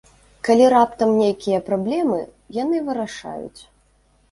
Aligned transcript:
Калі 0.47 0.63
раптам 0.73 1.11
нейкія 1.19 1.59
праблемы, 1.69 2.19
яны 2.63 2.83
вырашаюць. 2.91 3.61